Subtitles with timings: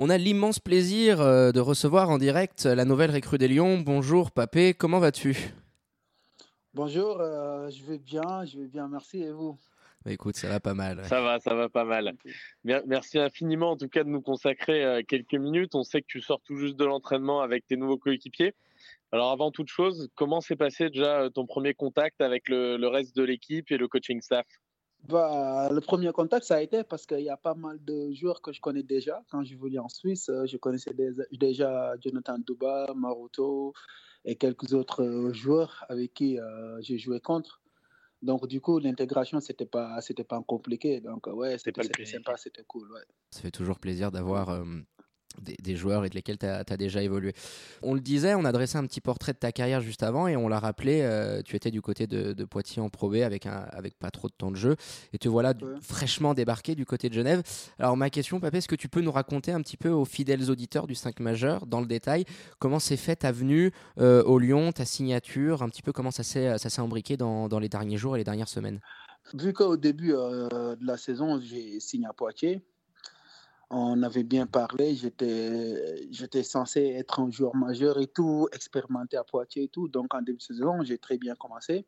[0.00, 3.80] On a l'immense plaisir euh, de recevoir en direct la nouvelle recrue des Lions.
[3.80, 5.36] Bonjour Papé, comment vas-tu?
[6.72, 9.58] Bonjour, euh, je vais bien, je vais bien, merci et vous?
[10.04, 11.04] Bah, écoute, ça va pas mal.
[11.06, 12.12] Ça va, ça va pas mal.
[12.62, 15.74] Merci infiniment en tout cas de nous consacrer euh, quelques minutes.
[15.74, 18.54] On sait que tu sors tout juste de l'entraînement avec tes nouveaux coéquipiers.
[19.10, 23.16] Alors avant toute chose, comment s'est passé déjà ton premier contact avec le, le reste
[23.16, 24.46] de l'équipe et le coaching staff?
[25.06, 28.42] Bah, le premier contact, ça a été parce qu'il y a pas mal de joueurs
[28.42, 29.22] que je connais déjà.
[29.30, 30.94] Quand je voulais en Suisse, euh, je connaissais
[31.32, 33.72] déjà Jonathan Duba, Maroto
[34.24, 37.62] et quelques autres euh, joueurs avec qui euh, j'ai joué contre.
[38.20, 41.00] Donc, du coup, l'intégration, c'était pas, c'était pas compliqué.
[41.00, 42.90] Donc, ouais, c'était sympa, c'était cool.
[42.92, 43.04] Ouais.
[43.30, 44.64] Ça fait toujours plaisir d'avoir
[45.40, 47.32] des, joueurs et de lesquels tu as, déjà évolué.
[47.82, 50.36] On le disait, on a dressé un petit portrait de ta carrière juste avant et
[50.36, 53.66] on l'a rappelé, euh, tu étais du côté de, Poitiers en Pro B avec, un,
[53.72, 54.76] avec pas trop de temps de jeu
[55.12, 55.52] et te voilà
[55.82, 57.42] fraîchement débarqué du côté de Genève.
[57.78, 60.50] Alors ma question, Papé, est-ce que tu peux nous raconter un petit peu aux fidèles
[60.50, 62.24] auditeurs du 5 majeur, dans le détail,
[62.58, 66.22] comment s'est fait ta venue euh, au Lyon, ta signature, un petit peu comment ça
[66.22, 68.80] s'est imbriqué dans, dans, les derniers jours et les dernières semaines?
[69.34, 72.62] Vu qu'au début euh, de la saison, j'ai signé à Poitiers,
[73.70, 79.64] on avait bien parlé, j'étais censé être un joueur majeur et tout, expérimenté à Poitiers
[79.64, 79.88] et tout.
[79.88, 81.86] Donc en début de saison, j'ai très bien commencé.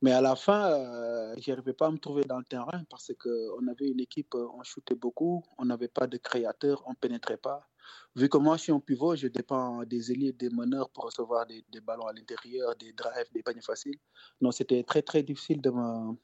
[0.00, 3.12] Mais à la fin, euh, je n'arrivais pas à me trouver dans le terrain parce
[3.20, 7.36] qu'on avait une équipe, on shootait beaucoup, on n'avait pas de créateurs, on ne pénétrait
[7.36, 7.68] pas.
[8.14, 11.46] Vu que moi je suis un pivot, je dépends des ailiers, des meneurs pour recevoir
[11.46, 13.98] des, des ballons à l'intérieur, des drives, des paniers faciles.
[14.40, 16.14] Donc c'était très très difficile de me,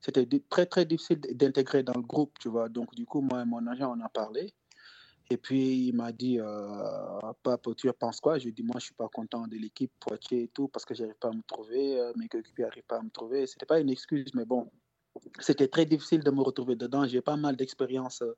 [0.00, 2.68] c'était très, très difficile d'intégrer dans le groupe, tu vois.
[2.68, 4.52] Donc, du coup, moi et mon agent, on a parlé.
[5.30, 8.38] Et puis, il m'a dit, euh, Papa, tu penses quoi?
[8.38, 10.84] Je lui ai dit, moi, je suis pas content de l'équipe Poitiers et tout, parce
[10.84, 13.46] que j'arrive pas à me trouver, euh, mes coéquipiers n'arrivent pas à me trouver.
[13.46, 14.70] C'était pas une excuse, mais bon,
[15.40, 17.06] c'était très difficile de me retrouver dedans.
[17.06, 18.36] J'ai pas mal d'expérience euh,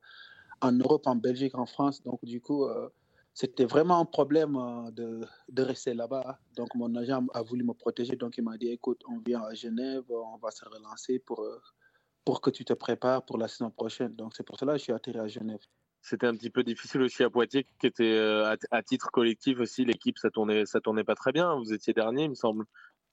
[0.61, 2.03] en Europe, en Belgique, en France.
[2.03, 2.89] Donc, du coup, euh,
[3.37, 5.21] c'était vraiment un problème euh, de,
[5.51, 6.41] de rester là-bas.
[6.57, 8.17] Donc, mon agent a voulu me protéger.
[8.17, 11.61] Donc, il m'a dit écoute, on vient à Genève, on va se relancer pour, euh,
[12.25, 14.15] pour que tu te prépares pour la saison prochaine.
[14.17, 15.61] Donc, c'est pour cela que je suis atterri à Genève.
[16.01, 19.85] C'était un petit peu difficile aussi à Poitiers, qui était euh, à, titre collectif aussi.
[19.85, 21.57] L'équipe, ça tournait, ça tournait pas très bien.
[21.57, 22.65] Vous étiez dernier, il me semble.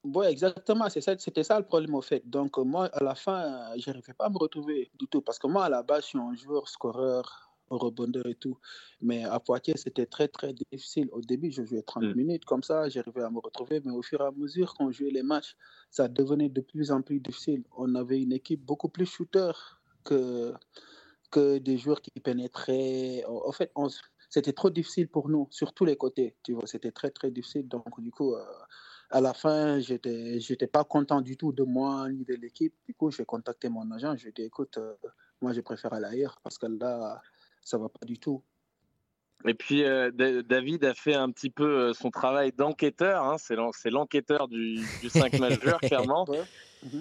[0.06, 0.88] Oui, exactement.
[0.90, 2.22] C'était ça le problème, au fait.
[2.24, 5.22] Donc, moi, à la fin, je n'arrivais pas à me retrouver du tout.
[5.22, 8.58] Parce que moi, à la base, je suis un joueur scoreur rebondeur et tout.
[9.02, 11.10] Mais à Poitiers, c'était très, très difficile.
[11.12, 12.14] Au début, je jouais 30 mm.
[12.16, 13.82] minutes comme ça, j'arrivais à me retrouver.
[13.84, 15.56] Mais au fur et à mesure qu'on jouait les matchs,
[15.90, 17.64] ça devenait de plus en plus difficile.
[17.78, 19.52] On avait une équipe beaucoup plus shooter
[20.04, 20.54] que,
[21.32, 23.24] que des joueurs qui pénétraient.
[23.28, 23.72] En fait,
[24.30, 26.36] c'était trop difficile pour nous, sur tous les côtés.
[26.44, 27.68] Tu vois, c'était très, très difficile.
[27.68, 28.44] Donc, du coup, euh,
[29.12, 32.74] à la fin, j'étais, j'étais pas content du tout de moi ni de l'équipe.
[32.88, 34.16] Du coup, j'ai contacté mon agent.
[34.18, 34.96] Je lui ai dit, écoute, euh,
[35.40, 37.22] moi, je préfère aller ailleurs parce que là,
[37.64, 38.44] ça va pas du tout.
[39.46, 43.90] Et puis euh, David a fait un petit peu euh, son travail d'enquêteur, hein, c'est
[43.90, 46.26] l'enquêteur du, du 5 majeur clairement.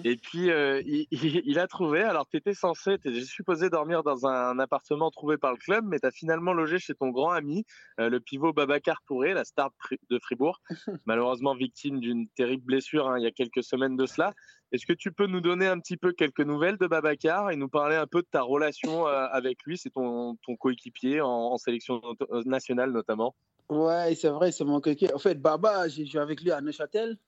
[0.03, 4.25] Et puis euh, il, a trouvé, alors tu étais censé, tu étais supposé dormir dans
[4.25, 7.65] un, appartement trouvé par le club, mais tu as finalement logé chez ton grand ami,
[7.97, 9.71] le pivot Babacar Touré, la star
[10.09, 10.61] de Fribourg,
[11.05, 14.33] malheureusement victime d'une terrible blessure hein, il y a quelques semaines de cela.
[14.73, 17.69] Est-ce que tu peux nous donner un petit peu quelques nouvelles de Babacar et nous
[17.69, 19.77] parler un peu de ta relation euh, avec lui?
[19.77, 22.01] C'est ton, ton coéquipier en, sélection
[22.31, 23.35] euh, nationale notamment.
[23.69, 25.13] Ouais, c'est vrai, c'est mon coéquipier.
[25.13, 27.19] En fait, Baba, j'ai joué avec lui à Neuchâtel.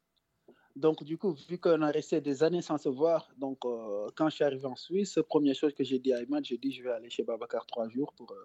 [0.75, 4.27] Donc, du coup, vu qu'on a resté des années sans se voir, donc euh, quand
[4.27, 6.83] je suis arrivé en Suisse, première chose que j'ai dit à Imad, j'ai dit je
[6.83, 8.35] vais aller chez Babacar trois jours pour,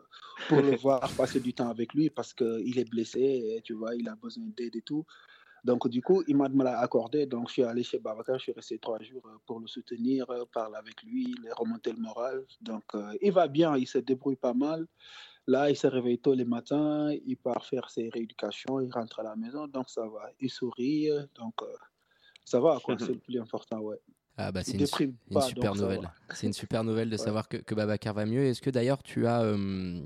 [0.47, 3.97] pour le voir, passer du temps avec lui parce qu'il est blessé, et, tu vois,
[3.97, 5.07] il a besoin d'aide et tout.
[5.65, 6.49] Donc, du coup, il m'a
[6.79, 7.27] accordé.
[7.27, 10.29] Donc, je suis allé chez Babacar, je suis resté trois jours euh, pour le soutenir,
[10.31, 12.45] euh, parler avec lui, lui remonter le moral.
[12.61, 14.87] Donc, euh, il va bien, il se débrouille pas mal.
[15.47, 19.23] Là, il se réveille tôt les matins, il part faire ses rééducations, il rentre à
[19.23, 20.31] la maison, donc ça va.
[20.39, 21.55] Il sourit, donc
[22.45, 24.01] ça va, c'est le plus important, ouais.
[24.43, 26.11] Ah bah c'est une, super nouvelle.
[26.33, 28.45] C'est une super nouvelle de savoir que, que Babacar va mieux.
[28.45, 30.01] Est-ce que d'ailleurs tu as euh,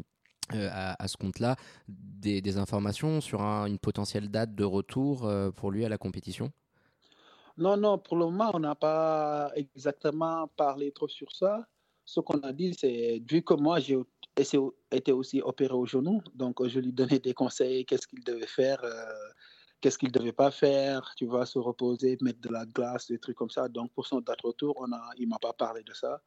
[0.52, 1.56] à, ce compte-là
[1.88, 6.52] des, informations sur une potentielle date de retour euh, pour lui à la compétition?
[7.56, 11.66] Non, non, pour le moment, on n'a pas exactement parlé trop sur ça.
[12.04, 13.98] Ce qu'on a dit, c'est vu que moi, j'ai
[14.36, 18.82] été aussi opéré au genou, donc je lui donnais des conseils, qu'est-ce qu'il devait faire,
[18.82, 19.04] euh,
[19.80, 23.18] qu'est-ce qu'il ne devait pas faire, tu vois, se reposer, mettre de la glace, des
[23.18, 23.68] trucs comme ça.
[23.68, 26.20] Donc pour son date de retour, on a, il ne m'a pas parlé de ça.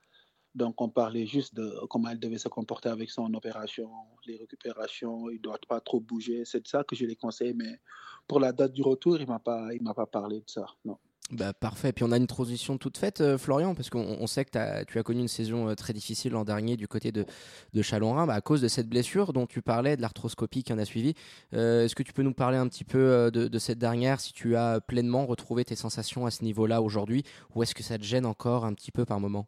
[0.58, 3.92] Donc, on parlait juste de comment elle devait se comporter avec son opération,
[4.26, 6.46] les récupérations, il ne doit pas trop bouger.
[6.46, 7.80] C'est de ça que je les conseille, mais
[8.28, 10.66] pour la date du retour, il ne m'a pas, pas parlé de ça.
[10.84, 10.98] Non.
[11.30, 11.92] Bah, parfait.
[11.92, 15.04] Puis on a une transition toute faite, euh, Florian, parce qu'on sait que tu as
[15.04, 17.26] connu une saison euh, très difficile l'an dernier du côté de,
[17.74, 20.80] de Chalon-Rhin bah, à cause de cette blessure dont tu parlais, de l'arthroscopie qui en
[20.80, 21.14] a suivi.
[21.54, 24.34] Euh, est-ce que tu peux nous parler un petit peu de, de, cette dernière, si
[24.34, 27.24] tu as pleinement retrouvé tes sensations à ce niveau-là aujourd'hui,
[27.54, 29.48] ou est-ce que ça te gêne encore un petit peu par moment?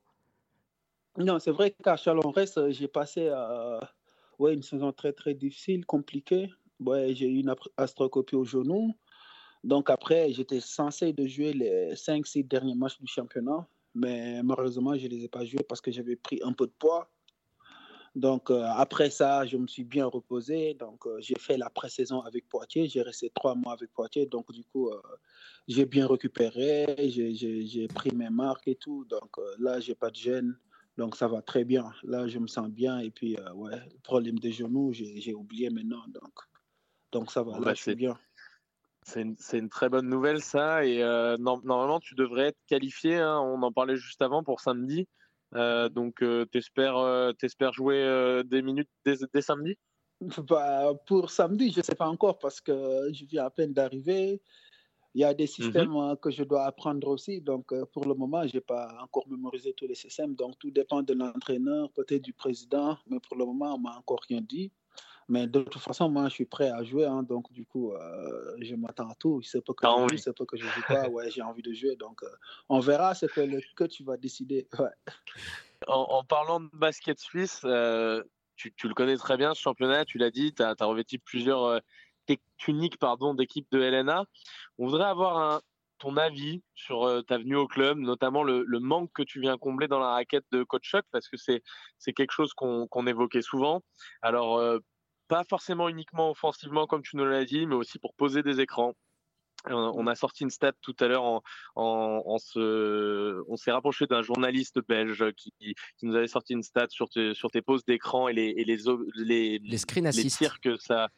[1.18, 3.30] Non, c'est vrai qu'à Chalon-Rhin, j'ai passé
[4.38, 6.50] ouais, une saison très très difficile, compliquée.
[7.10, 8.96] J'ai eu une arthroscopie au genou.
[9.64, 15.06] Donc après, j'étais censé de jouer les 5-6 derniers matchs du championnat, mais malheureusement, je
[15.06, 17.12] ne les ai pas joués parce que j'avais pris un peu de poids.
[18.16, 20.74] Donc euh, après ça, je me suis bien reposé.
[20.74, 22.88] Donc euh, j'ai fait la pré-saison avec Poitiers.
[22.88, 24.26] J'ai resté trois mois avec Poitiers.
[24.26, 25.02] Donc du coup, euh,
[25.68, 26.96] j'ai bien récupéré.
[27.08, 29.06] J'ai pris mes marques et tout.
[29.06, 30.58] Donc là, j'ai pas de gêne.
[31.00, 31.94] Donc ça va très bien.
[32.04, 33.00] Là, je me sens bien.
[33.00, 36.04] Et puis, ouais, le problème des genoux, j'ai oublié maintenant.
[36.10, 36.34] Donc,
[37.13, 37.54] donc ça va.
[37.54, 38.19] Là, bah, je suis bien.
[39.04, 40.86] C'est une, une, très bonne nouvelle, ça.
[40.86, 43.16] Et euh, normalement, tu devrais être qualifié.
[43.16, 43.40] Hein.
[43.40, 45.07] on en parlait juste avant pour samedi.
[45.56, 49.78] Euh, donc, euh, tu espères, jouer des minutes dès, samedi?
[50.50, 52.74] Bah, Pour samedi, je ne sais pas encore parce que
[53.13, 54.42] je viens à peine d'arriver.
[55.16, 57.42] Il y a des mmh systèmes que je dois apprendre aussi.
[57.42, 60.36] Donc, pour le moment, je n'ai pas encore mémorisé tous les systèmes.
[60.36, 62.98] Donc, tout dépend de l'entraîneur, peut-être du président.
[63.08, 64.72] Mais pour le moment, on m'a encore rien dit.
[65.30, 67.06] Mais de toute façon, moi, je suis prêt à jouer.
[67.06, 69.42] Hein, donc, du coup, euh, je m'attends à tout.
[69.44, 71.08] C'est pas que je joue, c'est pas que je joue pas.
[71.08, 71.96] Ouais, j'ai envie de jouer.
[71.96, 72.28] Donc, euh,
[72.68, 74.68] on verra ce que, le, tu vas décider.
[75.88, 78.22] En, parlant de basket suisse, euh,
[78.58, 80.04] tu, tu, le connais très bien, ce championnat.
[80.04, 81.80] Tu l'as dit, tu as, revêtu plusieurs
[82.38, 84.26] techniques pardon, d'équipe de LNA.
[84.78, 85.62] On voudrait avoir un,
[86.00, 89.88] ton avis sur ta venue au club, notamment le, le, manque que tu viens combler
[89.88, 93.81] dans la raquette de Coach Chuck, parce que c'est quelque chose qu'on évoquait souvent.
[94.22, 94.80] Alors,
[95.30, 98.94] pas forcément uniquement offensivement comme tu nous l'as dit, mais aussi pour poser des écrans.
[99.66, 101.42] On a sorti une stat tout à l'heure en,
[101.75, 105.75] en, se, on s'est rapproché d'un journaliste belge qui, qui,
[106.06, 108.78] nous avait sorti une stat sur, tes, sur tes poses d'écran et les, et les,
[109.16, 111.10] les, les screen les tirs que ça,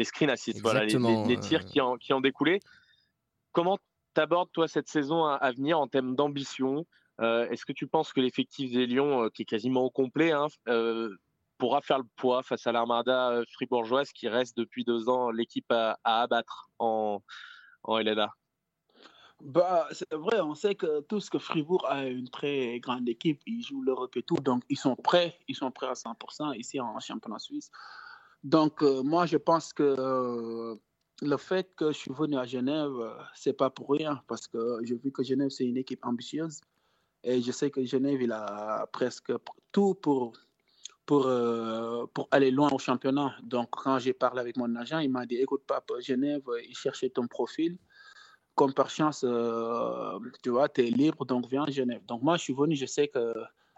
[0.00, 2.60] les screen assists, voilà, les, les, tirs qui en, qui en découlaient.
[3.52, 3.76] Comment
[4.14, 6.86] t'abordes toi cette saison à, venir en termes d'ambition?
[7.20, 10.32] Euh, Est-ce que tu penses que l'effectif des Lions, euh, qui est quasiment au complet,
[10.32, 11.14] hein, euh,
[11.58, 15.70] pourra faire le poids face à l'armada euh, fribourgeoise qui reste depuis deux ans l'équipe
[15.70, 17.22] à, abattre en,
[17.82, 18.30] en LNA
[19.42, 23.40] bah, c'est vrai, on sait que tout ce que Fribourg a une très grande équipe,
[23.46, 26.78] ils jouent l'Europe et tout, donc ils sont prêts, ils sont prêts à 100% ici
[26.78, 27.70] en championnat suisse.
[28.44, 30.76] Donc euh, moi, je pense que euh,
[31.22, 32.92] le fait que je suis venu à Genève,
[33.34, 36.60] c'est pas pour rien, parce que j'ai vu que Genève c'est une équipe ambitieuse
[37.22, 39.32] et je sais que Genève il a presque
[39.72, 40.32] tout pour
[41.10, 43.34] pour, euh, pour aller loin au championnat.
[43.42, 47.10] Donc, quand j'ai parlé avec mon agent, il m'a dit Écoute, papa, Genève, il cherchait
[47.10, 47.78] ton profil.
[48.54, 52.04] Comme par chance, euh, tu vois, tu es libre, donc viens à Genève.
[52.06, 53.34] Donc, moi, je suis venu, je sais que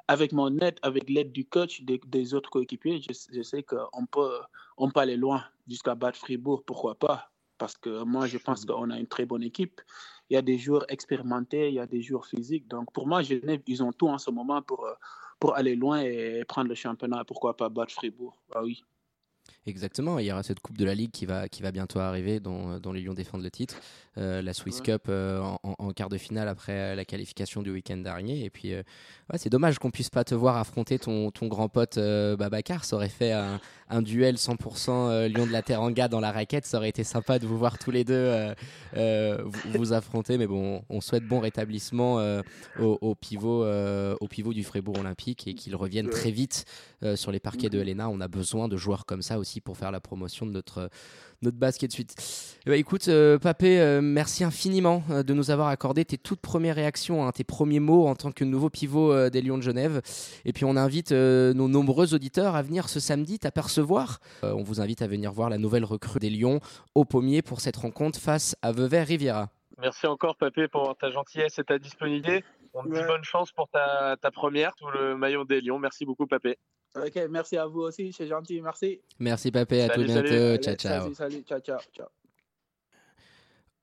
[0.08, 4.40] avec mon aide, avec l'aide du coach, des, autres coéquipiers, je, sais qu'on peut,
[4.76, 7.31] on peut aller loin jusqu'à battre Fribourg, pourquoi pas?
[7.58, 9.81] Parce que moi, je pense qu'on a une très bonne équipe.
[10.31, 12.66] Il y a des joueurs expérimentés, il y a des joueurs physiques.
[12.69, 14.88] Donc, pour moi, Genève, ils ont tout en ce moment pour,
[15.38, 17.25] pour aller loin et prendre le championnat.
[17.25, 18.37] Pourquoi pas battre Fribourg?
[18.52, 18.82] Ah oui.
[19.64, 22.41] Exactement, il y aura cette Coupe de la Ligue qui va, qui va bientôt arriver,
[22.41, 23.76] dont, dont les Lions défendent le titre.
[24.19, 28.44] Euh, la Swiss Cup euh, en, quart de finale après la qualification du week-end dernier.
[28.44, 28.82] Et puis, euh,
[29.37, 32.85] c'est dommage qu'on puisse pas te voir affronter ton, ton grand pote Babacar.
[32.85, 36.66] Ça aurait fait un, un duel 100% Lion de la Teranga dans la raquette.
[36.66, 38.52] Ça aurait été sympa de vous voir tous les deux
[38.95, 40.37] vous, affronter.
[40.37, 42.16] Mais bon, on souhaite bon rétablissement
[42.78, 46.66] au, au, pivot, au pivot du Freiburg Olympique et qu'il revienne très vite
[47.14, 48.11] sur les parquets de Helena.
[48.11, 50.88] On a besoin de joueurs comme ça aussi pour faire la promotion de notre,
[51.42, 52.14] notre basket de suite.
[52.66, 56.40] Eh ben, écoute, euh, Papé, euh, merci infiniment euh, de nous avoir accordé tes toutes
[56.40, 60.00] premières réactions, hein, tes premiers mots en tant que nouveau pivot des Lions de Genève.
[60.44, 64.21] Et puis on invite nos nombreux auditeurs à venir ce samedi t'apercevoir.
[64.42, 66.61] on vous invite à venir voir la nouvelle recrue des Lions
[66.94, 69.50] au pommier pour cette rencontre face à Vevey Riviera.
[69.78, 72.44] Merci encore, Papé, pour ta gentillesse et ta disponibilité.
[72.75, 75.78] On te dit bonne chance pour ta, ta première, tout le maillot des Lions.
[75.78, 76.56] Merci beaucoup, Papé.
[76.94, 79.00] Ok, merci à vous aussi, c'est gentil, merci.
[79.18, 80.56] Merci Papé, à tout bientôt.
[80.62, 81.14] Ciao, ciao.
[81.14, 82.08] Salut, ciao, ciao, ciao.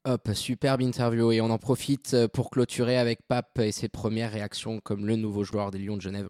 [0.06, 4.80] Hop, superbe interview et on en profite pour clôturer avec Pape et ses premières réactions
[4.80, 6.30] comme le nouveau joueur des Lions de Genève.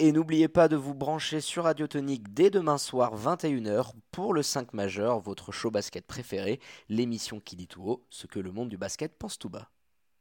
[0.00, 4.42] Et n'oubliez pas de vous brancher sur Radio Tonique dès demain soir 21h pour le
[4.42, 8.68] 5 majeur, votre show basket préféré, l'émission qui dit tout haut ce que le monde
[8.68, 9.70] du basket pense tout bas.